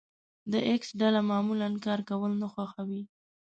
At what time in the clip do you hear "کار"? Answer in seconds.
1.85-1.99